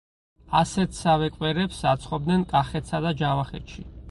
[0.59, 3.89] ასეთსავე კვერებს აცხობდნენ კახეთსა და ჯავახეთში.